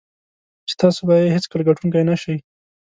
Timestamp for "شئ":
2.21-2.35